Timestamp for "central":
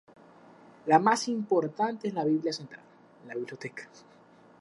2.57-2.81